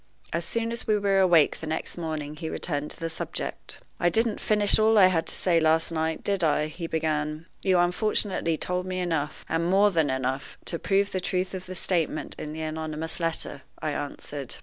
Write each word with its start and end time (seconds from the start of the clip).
As 0.33 0.43
soon 0.43 0.71
as 0.71 0.87
we 0.87 0.97
were 0.97 1.19
awake 1.19 1.57
the 1.59 1.67
next 1.67 1.95
morning 1.95 2.35
he 2.35 2.49
returned 2.49 2.89
to 2.89 2.99
the 2.99 3.07
subject. 3.07 3.81
"I 3.99 4.09
didn't 4.09 4.41
finish 4.41 4.79
all 4.79 4.97
I 4.97 5.05
had 5.13 5.27
to 5.27 5.35
say 5.35 5.59
last 5.59 5.91
night, 5.91 6.23
did 6.23 6.43
I?" 6.43 6.69
he 6.69 6.87
began. 6.87 7.45
"You 7.61 7.77
unfortunately 7.77 8.57
told 8.57 8.87
me 8.87 8.97
enough, 8.99 9.45
and 9.47 9.69
more 9.69 9.91
than 9.91 10.09
enough, 10.09 10.57
to 10.65 10.79
prove 10.79 11.11
the 11.11 11.21
truth 11.21 11.53
of 11.53 11.67
the 11.67 11.75
statement 11.75 12.35
in 12.39 12.51
the 12.51 12.61
anonymous 12.63 13.19
letter," 13.19 13.61
I 13.79 13.91
answered. 13.91 14.55